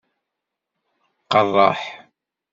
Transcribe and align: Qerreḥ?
Qerreḥ? 1.31 1.81